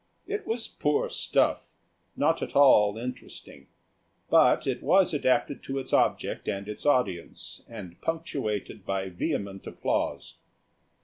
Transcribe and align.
It 0.25 0.47
was 0.47 0.67
poor 0.67 1.11
stuff; 1.11 1.61
not 2.15 2.41
at 2.41 2.55
all 2.55 2.97
interesting. 2.97 3.67
But 4.31 4.65
it 4.65 4.81
was 4.81 5.13
adapted 5.13 5.61
to 5.65 5.77
its 5.77 5.93
object 5.93 6.47
and 6.47 6.67
its 6.67 6.87
audience, 6.87 7.61
and 7.69 8.01
punctuated 8.01 8.83
by 8.83 9.09
vehement 9.09 9.67
applause. 9.67 10.37